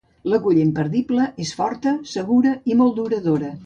[0.31, 3.59] L'agulla imperdible és forta, segura i molt duradora.